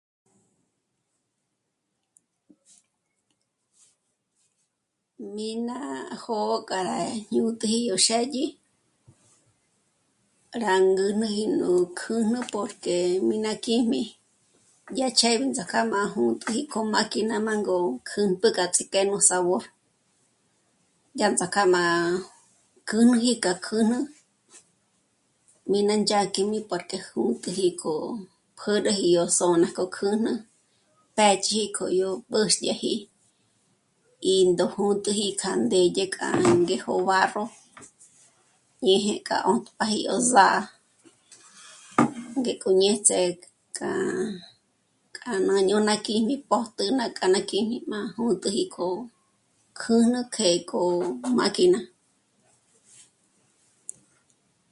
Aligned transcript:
Mí 5.33 5.49
ná... 5.67 5.79
jó'o 6.23 6.57
k'a 6.69 6.79
rá 6.89 6.99
jñût'iji 7.31 7.79
yó 7.89 7.95
xë́dyi, 8.05 8.45
rá 10.63 10.73
ngûnüji 10.91 11.43
yó 11.61 11.71
kjǘjnü 11.99 12.39
porque... 12.53 12.95
mí 13.27 13.35
ná 13.45 13.51
kjíjmi, 13.63 14.01
ya 14.99 15.07
ch'éb'i 15.19 15.45
ts'ák'a 15.55 15.81
má 15.91 16.01
jûnt'uji 16.13 16.61
k'o 16.71 16.79
máquina 16.93 17.35
má 17.47 17.53
ngó'o 17.61 17.89
kjǚmpjü 18.09 18.49
k'a 18.55 18.65
ts'íjk'e 18.73 19.01
nú 19.09 19.17
sabor. 19.29 19.63
Yá 21.19 21.27
ts'ákja 21.37 21.63
má 21.75 21.83
k'ǚnüji 22.87 23.33
k'a 23.43 23.53
kjǘjnü 23.65 23.99
mí 25.69 25.79
ná 25.87 25.95
ndzhák'i 26.01 26.41
porque 26.69 26.97
jûnk'üji 27.09 27.67
k'o 27.81 27.95
kjüruji 28.61 29.07
yó 29.17 29.23
zò'na 29.37 29.67
k'o 29.77 29.85
kjürü 29.95 30.33
pë́dyi 31.15 31.61
k'oyó 31.77 32.09
pä̀xnyaji 32.29 32.93
í 34.33 34.35
ndó 34.51 34.65
jǖ̂tüji 34.73 35.27
k'a 35.41 35.51
ndédye 35.63 36.05
k'a 36.15 36.27
ngéjo 36.61 36.93
barro 37.07 37.45
ñéje 38.85 39.13
k'a 39.27 39.37
'ómpjaji 39.49 39.99
yó 40.07 40.15
zà'a, 40.31 40.59
ngék'o 42.39 42.69
ñé 42.81 42.91
ts'é... 43.07 43.21
k'a, 43.77 43.91
k'a 45.15 45.31
yá 45.33 45.43
ná 45.47 45.55
jñôna 45.65 45.95
kjíjmi 46.05 46.35
pójtü 46.49 46.85
ná 46.99 47.05
k'a 47.17 47.27
kjíjmi 47.49 47.77
má 47.91 47.99
jûntüji 48.15 48.63
k'o 48.75 48.87
kjǘjnü 49.79 50.19
k'e 50.35 50.47
k'o 50.69 50.81
máquina 51.37 51.79